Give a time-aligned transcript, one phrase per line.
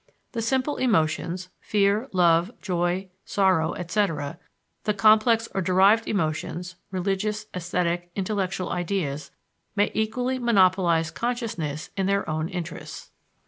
[0.31, 4.39] The simple emotions (fear, love, joy, sorrow, etc.),
[4.85, 9.29] the complex or derived emotions (religious, esthetic, intellectual ideas)
[9.75, 13.11] may equally monopolize consciousness in their own interests.